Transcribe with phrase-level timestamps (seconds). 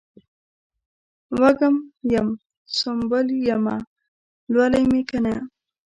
[1.39, 1.75] وږم
[2.11, 2.27] یم،
[2.77, 3.75] سنبل یمه
[4.53, 5.35] لولی مې کنه